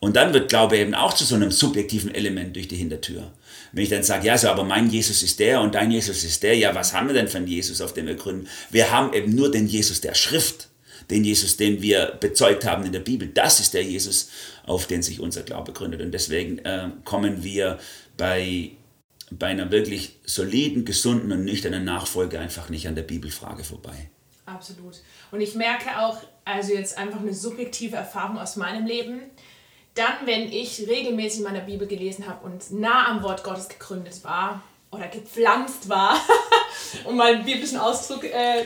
[0.00, 3.32] Und dann wird Glaube eben auch zu so einem subjektiven Element durch die Hintertür.
[3.72, 6.42] Wenn ich dann sage, ja, so, aber mein Jesus ist der und dein Jesus ist
[6.42, 8.48] der, ja, was haben wir denn von Jesus, auf dem wir gründen?
[8.70, 10.68] Wir haben eben nur den Jesus der Schrift,
[11.10, 13.28] den Jesus, den wir bezeugt haben in der Bibel.
[13.28, 14.30] Das ist der Jesus,
[14.64, 16.00] auf den sich unser Glaube gründet.
[16.00, 17.78] Und deswegen äh, kommen wir
[18.16, 18.72] bei,
[19.30, 24.10] bei einer wirklich soliden, gesunden und nüchternen Nachfolge einfach nicht an der Bibelfrage vorbei.
[24.46, 25.00] Absolut.
[25.32, 29.22] Und ich merke auch, also jetzt einfach eine subjektive Erfahrung aus meinem Leben,
[29.96, 34.62] dann, wenn ich regelmäßig meine Bibel gelesen habe und nah am Wort Gottes gegründet war
[34.90, 36.20] oder gepflanzt war,
[37.04, 38.64] um mal einen biblischen Ausdruck äh, äh,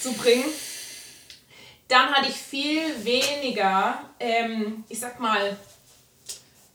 [0.00, 0.44] zu bringen,
[1.88, 5.56] dann hatte ich viel weniger, ähm, ich sag mal,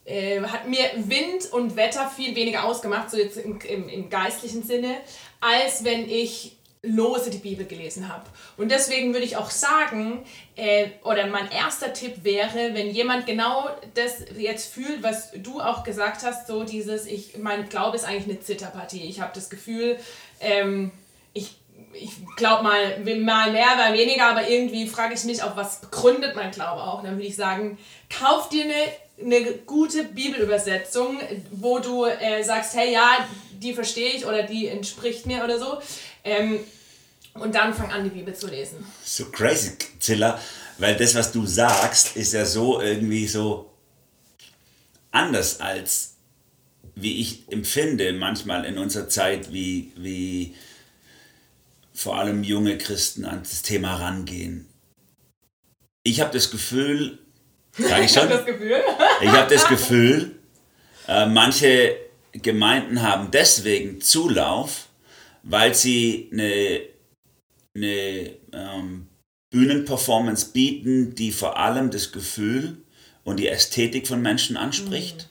[0.06, 4.64] äh, hat mir Wind und Wetter viel weniger ausgemacht, so jetzt im, im, im geistlichen
[4.64, 4.98] Sinne,
[5.40, 8.24] als wenn ich lose die Bibel gelesen habe.
[8.58, 13.70] Und deswegen würde ich auch sagen, äh, oder mein erster Tipp wäre, wenn jemand genau
[13.94, 18.26] das jetzt fühlt, was du auch gesagt hast, so dieses, ich, mein Glaube ist eigentlich
[18.26, 19.04] eine Zitterpartie.
[19.04, 19.98] Ich habe das Gefühl,
[20.40, 20.92] ähm,
[21.34, 21.56] ich
[21.94, 26.36] ich glaube mal, mal mehr, mal weniger, aber irgendwie frage ich mich auch, was begründet
[26.36, 27.04] mein Glaube auch.
[27.04, 27.78] Dann würde ich sagen,
[28.10, 31.20] kauf dir eine, eine gute Bibelübersetzung,
[31.52, 35.80] wo du äh, sagst, hey, ja, die verstehe ich oder die entspricht mir oder so.
[36.24, 36.60] Ähm,
[37.34, 38.86] und dann fang an, die Bibel zu lesen.
[39.04, 40.40] So crazy, Zilla,
[40.78, 43.72] weil das, was du sagst, ist ja so irgendwie so
[45.12, 46.12] anders als
[46.96, 50.56] wie ich empfinde manchmal in unserer Zeit, wie, wie
[51.94, 54.68] vor allem junge Christen an das Thema rangehen.
[56.04, 57.20] Ich habe das Gefühl,
[57.78, 58.82] sage ich schon, ich habe das Gefühl,
[59.22, 60.36] ich habe das Gefühl
[61.08, 61.96] äh, manche
[62.34, 64.88] Gemeinden haben deswegen Zulauf,
[65.44, 66.82] weil sie eine,
[67.76, 69.08] eine ähm,
[69.52, 72.78] Bühnenperformance bieten, die vor allem das Gefühl
[73.24, 75.30] und die Ästhetik von Menschen anspricht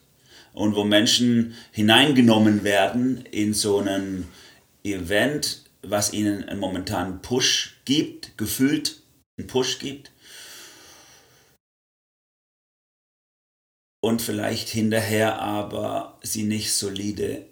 [0.53, 0.61] mhm.
[0.61, 4.29] und wo Menschen hineingenommen werden in so einen
[4.85, 9.03] Event, was ihnen einen momentanen Push gibt, gefühlt
[9.39, 10.13] einen Push gibt
[14.03, 17.47] und vielleicht hinterher aber sie nicht solide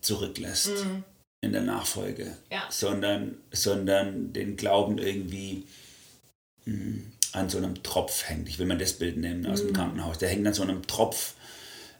[0.00, 1.04] zurücklässt Mhm.
[1.44, 2.64] In der Nachfolge, Ja.
[2.70, 5.64] sondern, sondern den Glauben irgendwie
[6.64, 7.02] mh,
[7.32, 8.48] an so einem Tropf hängt.
[8.48, 10.18] Ich will mal das Bild nehmen aus dem Krankenhaus.
[10.18, 11.34] Der hängt an so einem Tropf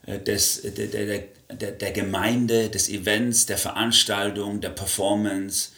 [0.05, 1.23] äh, des, der, der, der,
[1.55, 5.69] der, der Gemeinde, des Events, der Veranstaltung, der Performance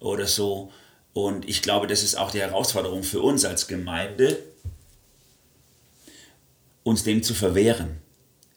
[0.00, 0.72] oder so.
[1.12, 4.38] Und ich glaube, das ist auch die Herausforderung für uns als Gemeinde,
[6.82, 7.96] uns dem zu verwehren.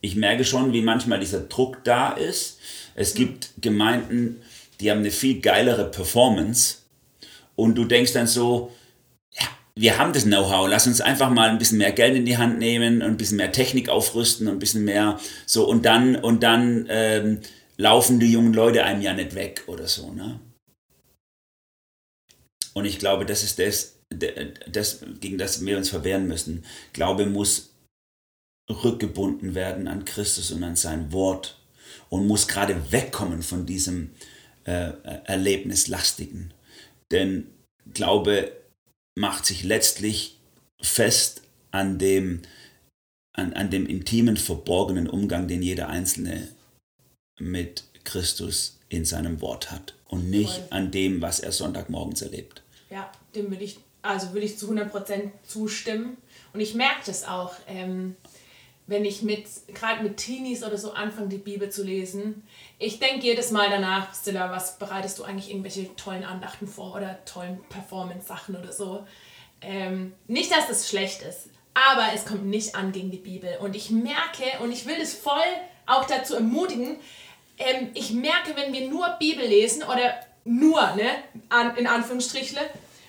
[0.01, 2.59] Ich merke schon, wie manchmal dieser Druck da ist.
[2.95, 4.41] Es gibt Gemeinden,
[4.79, 6.79] die haben eine viel geilere Performance
[7.55, 8.71] und du denkst dann so,
[9.33, 12.37] ja, wir haben das Know-how, lass uns einfach mal ein bisschen mehr Geld in die
[12.37, 16.15] Hand nehmen und ein bisschen mehr Technik aufrüsten und ein bisschen mehr so und dann
[16.15, 17.39] und dann ähm,
[17.77, 20.39] laufen die jungen Leute einem ja nicht weg oder so, ne?
[22.73, 23.97] Und ich glaube, das ist das,
[24.71, 26.63] das, gegen das wir uns verwehren müssen.
[26.93, 27.73] Glaube muss
[28.69, 31.57] rückgebunden werden an Christus und an sein Wort
[32.09, 34.36] und muss gerade wegkommen von diesem äh,
[34.71, 36.53] Erlebnislastigen.
[37.11, 37.49] Denn
[37.93, 38.51] Glaube
[39.15, 40.37] macht sich letztlich
[40.81, 42.41] fest an dem,
[43.33, 46.47] an, an dem intimen, verborgenen Umgang, den jeder Einzelne
[47.39, 50.67] mit Christus in seinem Wort hat und nicht Voll.
[50.69, 52.61] an dem, was er Sonntagmorgens erlebt.
[52.89, 56.17] Ja, dem will ich, also will ich zu 100% zustimmen.
[56.53, 58.15] Und ich merke das auch, ähm,
[58.87, 62.43] wenn ich mit, gerade mit Teenies oder so anfange, die Bibel zu lesen.
[62.79, 67.23] Ich denke jedes Mal danach, Stella, was bereitest du eigentlich irgendwelche tollen Andachten vor oder
[67.25, 69.05] tollen Performance-Sachen oder so.
[69.61, 73.57] Ähm, nicht, dass das schlecht ist, aber es kommt nicht an gegen die Bibel.
[73.61, 75.41] Und ich merke, und ich will das voll
[75.87, 76.97] auch dazu ermutigen,
[77.57, 80.13] ähm, ich merke, wenn wir nur Bibel lesen oder
[80.43, 81.09] nur, ne,
[81.49, 82.61] an, in Anführungsstrichle,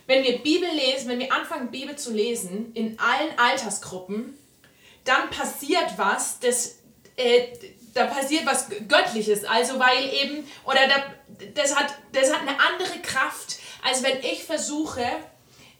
[0.06, 4.38] wenn wir Bibel lesen, wenn wir anfangen, Bibel zu lesen, in allen Altersgruppen,
[5.04, 6.78] dann passiert was, das,
[7.16, 7.48] äh,
[7.94, 9.44] da passiert was Göttliches.
[9.44, 14.44] Also weil eben, oder da, das, hat, das hat eine andere Kraft, als wenn ich
[14.44, 15.04] versuche,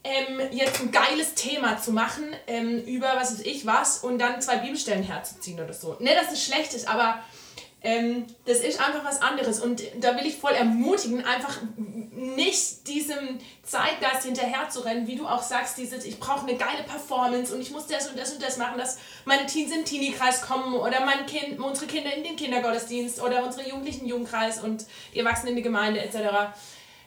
[0.05, 4.41] ähm, jetzt ein geiles Thema zu machen ähm, über was weiß ich was und dann
[4.41, 5.97] zwei Bibelstellen herzuziehen oder so.
[5.99, 7.23] Ne, dass es schlecht ist, aber
[7.81, 13.39] ähm, das ist einfach was anderes und da will ich voll ermutigen, einfach nicht diesem
[13.63, 17.61] Zeitgeist hinterher zu rennen, wie du auch sagst, dieses, ich brauche eine geile Performance und
[17.61, 20.75] ich muss das und das und das machen, dass meine Teens in den Teenie-Kreis kommen
[20.75, 25.21] oder mein Kind, unsere Kinder in den Kindergottesdienst oder unsere Jugendlichen den Jugendkreis und die
[25.21, 26.17] Erwachsenen in die Gemeinde etc.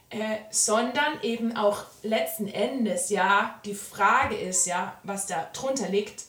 [0.10, 6.24] Äh, sondern eben auch letzten Endes ja die Frage ist ja, was da drunter liegt,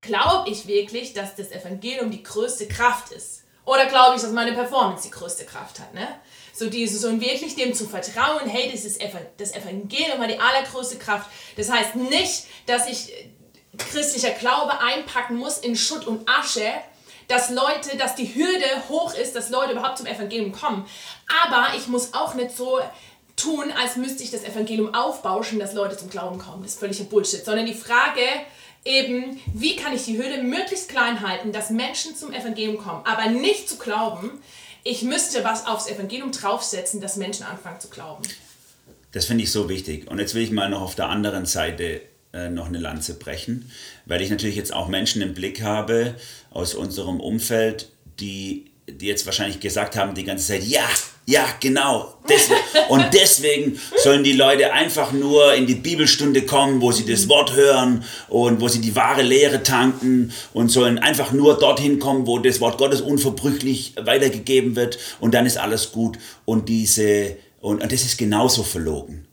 [0.00, 3.44] glaube ich wirklich, dass das Evangelium die größte Kraft ist?
[3.64, 5.94] Oder glaube ich, dass meine Performance die größte Kraft hat?
[5.94, 6.08] Ne?
[6.52, 9.00] So dieses und wirklich dem zu vertrauen, hey, das, ist
[9.36, 11.30] das Evangelium hat die allergrößte Kraft.
[11.56, 13.30] Das heißt nicht, dass ich äh,
[13.78, 16.72] christlicher Glaube einpacken muss in Schutt und Asche,
[17.28, 20.84] dass Leute, dass die Hürde hoch ist, dass Leute überhaupt zum Evangelium kommen.
[21.44, 22.80] Aber ich muss auch nicht so
[23.36, 26.62] tun, als müsste ich das Evangelium aufbauschen, dass Leute zum Glauben kommen.
[26.62, 27.44] Das ist völliger Bullshit.
[27.44, 28.20] Sondern die Frage
[28.84, 33.30] eben, wie kann ich die Hürde möglichst klein halten, dass Menschen zum Evangelium kommen, aber
[33.30, 34.30] nicht zu glauben,
[34.82, 38.22] ich müsste was aufs Evangelium draufsetzen, dass Menschen anfangen zu glauben.
[39.12, 40.10] Das finde ich so wichtig.
[40.10, 42.00] Und jetzt will ich mal noch auf der anderen Seite
[42.32, 43.70] äh, noch eine Lanze brechen,
[44.06, 46.14] weil ich natürlich jetzt auch Menschen im Blick habe
[46.50, 47.90] aus unserem Umfeld,
[48.20, 50.88] die, die jetzt wahrscheinlich gesagt haben die ganze Zeit, ja,
[51.26, 52.14] ja, genau.
[52.28, 57.28] Deswegen, und deswegen sollen die Leute einfach nur in die Bibelstunde kommen, wo sie das
[57.28, 62.26] Wort hören und wo sie die wahre Lehre tanken und sollen einfach nur dorthin kommen,
[62.26, 66.18] wo das Wort Gottes unverbrüchlich weitergegeben wird und dann ist alles gut.
[66.44, 69.28] Und diese, und, und das ist genauso verlogen,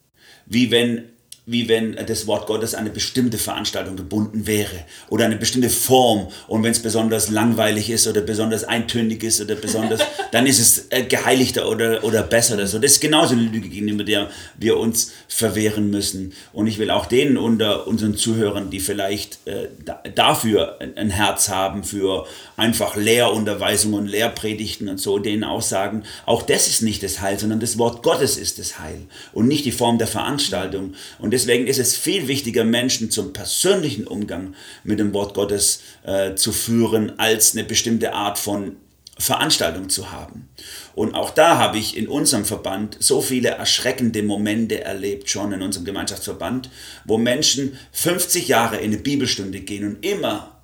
[0.46, 1.17] wie wenn
[1.50, 6.28] wie wenn das Wort Gottes an eine bestimmte Veranstaltung gebunden wäre oder eine bestimmte Form
[6.50, 10.02] und wenn es besonders langweilig ist oder besonders eintönig ist oder besonders,
[10.34, 12.80] dann ist es äh, geheiligter oder, oder besser oder so.
[12.80, 16.34] Das ist genauso eine Lüge, gegenüber der wir uns verwehren müssen.
[16.52, 21.48] Und ich will auch denen unter unseren Zuhörern, die vielleicht äh, da, dafür ein, Herz
[21.48, 22.26] haben, für
[22.58, 27.40] einfach Lehrunterweisung und Lehrpredigten und so, denen auch sagen, auch das ist nicht das Heil,
[27.40, 29.00] sondern das Wort Gottes ist das Heil
[29.32, 30.94] und nicht die Form der Veranstaltung.
[31.20, 36.34] Und deswegen ist es viel wichtiger, Menschen zum persönlichen Umgang mit dem Wort Gottes äh,
[36.34, 38.78] zu führen, als eine bestimmte Art von
[39.20, 40.50] Veranstaltung zu haben.
[40.96, 45.62] Und auch da habe ich in unserem Verband so viele erschreckende Momente erlebt, schon in
[45.62, 46.72] unserem Gemeinschaftsverband,
[47.06, 50.60] wo Menschen 50 Jahre in eine Bibelstunde gehen und immer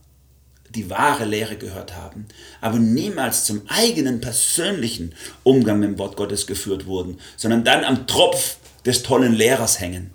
[0.74, 2.26] die wahre Lehre gehört haben,
[2.62, 8.08] aber niemals zum eigenen persönlichen Umgang mit dem Wort Gottes geführt wurden, sondern dann am
[8.08, 10.10] Tropf des tollen Lehrers hängen,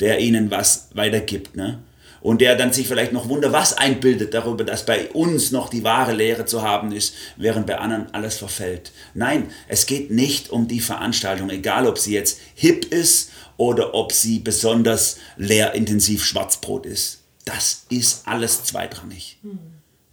[0.00, 1.56] der ihnen was weitergibt.
[1.56, 1.82] Ne?
[2.22, 5.84] und der dann sich vielleicht noch wunder was einbildet darüber, dass bei uns noch die
[5.84, 8.92] wahre Lehre zu haben ist, während bei anderen alles verfällt.
[9.14, 14.12] Nein, es geht nicht um die Veranstaltung, egal ob sie jetzt hip ist oder ob
[14.12, 17.22] sie besonders lehrintensiv Schwarzbrot ist.
[17.44, 19.38] Das ist alles zweitrangig.
[19.42, 19.58] Hm.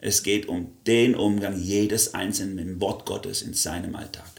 [0.01, 4.38] Es geht um den Umgang jedes Einzelnen mit dem Wort Gottes in seinem Alltag.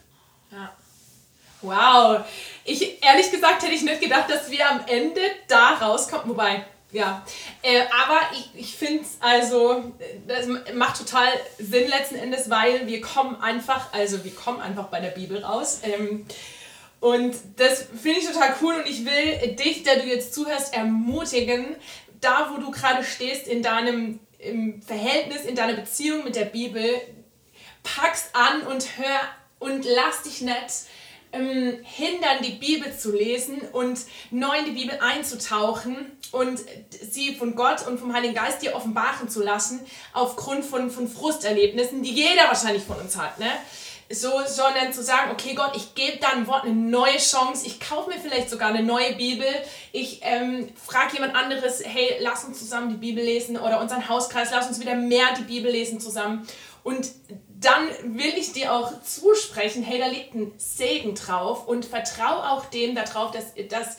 [1.63, 2.21] Wow.
[2.65, 6.29] Ich, ehrlich gesagt hätte ich nicht gedacht, dass wir am Ende da rauskommen.
[6.29, 7.25] Wobei, ja.
[7.63, 9.93] Äh, aber ich, ich finde es also,
[10.27, 15.01] das macht total Sinn letzten Endes, weil wir kommen einfach, also wir kommen einfach bei
[15.01, 15.81] der Bibel raus.
[15.83, 16.27] Ähm,
[17.01, 21.77] und das finde ich total cool und ich will dich, der du jetzt zuhörst, ermutigen,
[22.21, 27.01] da wo du gerade stehst in deinem im Verhältnis, in deiner Beziehung mit der Bibel,
[27.83, 29.21] packst an und hör
[29.59, 30.87] und lass dich nicht
[31.33, 34.01] ähm, hindern, die Bibel zu lesen und
[34.31, 35.97] neu in die Bibel einzutauchen
[36.33, 36.61] und
[36.91, 39.81] sie von Gott und vom Heiligen Geist dir offenbaren zu lassen,
[40.13, 43.39] aufgrund von, von Frusterlebnissen, die jeder wahrscheinlich von uns hat.
[43.39, 43.51] Ne?
[44.13, 48.11] so, sondern zu sagen, okay Gott, ich gebe deinem Wort eine neue Chance, ich kaufe
[48.11, 49.47] mir vielleicht sogar eine neue Bibel,
[49.93, 54.51] ich ähm, frage jemand anderes, hey, lass uns zusammen die Bibel lesen oder unseren Hauskreis,
[54.51, 56.45] lass uns wieder mehr die Bibel lesen zusammen.
[56.83, 57.09] Und
[57.61, 62.67] dann will ich dir auch zusprechen, hey, da liegt ein Segen drauf und vertraue auch
[62.67, 63.99] dem darauf, dass, dass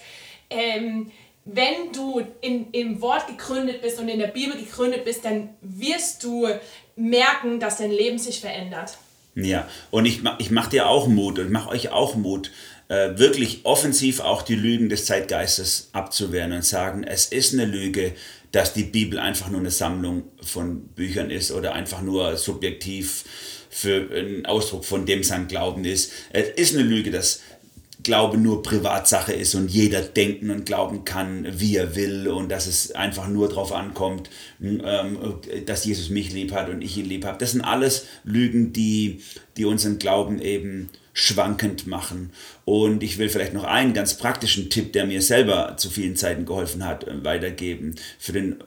[0.49, 1.11] ähm,
[1.45, 6.23] wenn du in, im Wort gegründet bist und in der Bibel gegründet bist, dann wirst
[6.23, 6.47] du
[6.95, 8.97] merken, dass dein Leben sich verändert.
[9.35, 12.51] Ja, und ich, ich mache dir auch Mut und mache euch auch Mut,
[12.89, 18.13] äh, wirklich offensiv auch die Lügen des Zeitgeistes abzuwehren und sagen, es ist eine Lüge,
[18.51, 23.23] dass die Bibel einfach nur eine Sammlung von Büchern ist oder einfach nur subjektiv
[23.69, 26.11] für einen Ausdruck von dem sein Glauben ist.
[26.31, 27.41] Es ist eine Lüge, dass
[28.03, 32.65] Glaube nur Privatsache ist und jeder denken und glauben kann, wie er will und dass
[32.65, 34.29] es einfach nur darauf ankommt,
[34.59, 35.19] ähm,
[35.67, 37.37] dass Jesus mich lieb hat und ich ihn lieb habe.
[37.37, 39.21] Das sind alles Lügen, die,
[39.55, 42.31] die unseren Glauben eben schwankend machen.
[42.65, 46.45] Und ich will vielleicht noch einen ganz praktischen Tipp, der mir selber zu vielen Zeiten
[46.45, 48.63] geholfen hat, äh, weitergeben für den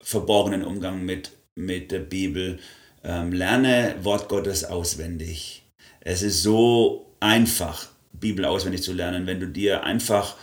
[0.00, 2.58] verborgenen Umgang mit, mit der Bibel.
[3.02, 5.62] Ähm, lerne Wort Gottes auswendig.
[6.00, 10.36] Es ist so einfach Bibel auswendig zu lernen, wenn du dir einfach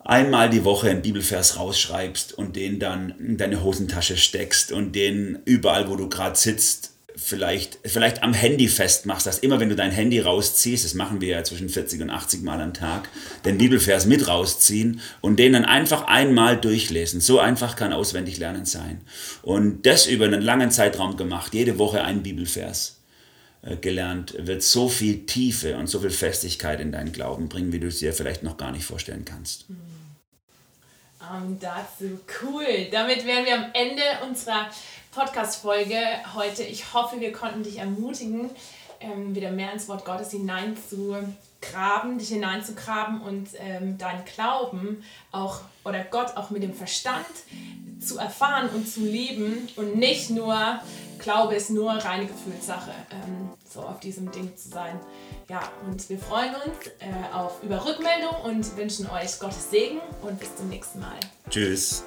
[0.00, 5.38] einmal die Woche einen Bibelvers rausschreibst und den dann in deine Hosentasche steckst und den
[5.44, 9.90] überall, wo du gerade sitzt, vielleicht, vielleicht am Handy festmachst, dass immer wenn du dein
[9.90, 13.08] Handy rausziehst, das machen wir ja zwischen 40 und 80 Mal am Tag,
[13.44, 17.20] den Bibelvers mit rausziehen und den dann einfach einmal durchlesen.
[17.20, 19.00] So einfach kann auswendig lernen sein.
[19.42, 22.98] Und das über einen langen Zeitraum gemacht, jede Woche einen Bibelvers.
[23.64, 27.78] Äh, gelernt, wird so viel Tiefe und so viel Festigkeit in deinen Glauben bringen, wie
[27.78, 29.66] du es dir vielleicht noch gar nicht vorstellen kannst.
[29.70, 29.76] Um,
[31.32, 32.88] ähm, dazu cool.
[32.90, 34.68] Damit wären wir am Ende unserer
[35.12, 35.96] Podcast-Folge
[36.34, 36.62] heute.
[36.62, 38.50] Ich hoffe, wir konnten dich ermutigen,
[39.00, 46.02] ähm, wieder mehr ins Wort Gottes hineinzugraben, dich hineinzugraben und ähm, deinen Glauben auch oder
[46.04, 47.26] Gott auch mit dem Verstand
[48.00, 50.80] zu erfahren und zu lieben und nicht nur
[51.18, 54.98] Glaube ist nur reine Gefühlssache, ähm, so auf diesem Ding zu sein.
[55.48, 60.40] Ja, und wir freuen uns äh, auf über Rückmeldung und wünschen euch Gottes Segen und
[60.40, 61.20] bis zum nächsten Mal.
[61.48, 62.02] Tschüss.